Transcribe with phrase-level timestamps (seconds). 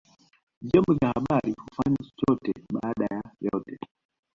[0.61, 3.79] vyombo vya habari hufanya chochote baada ya yote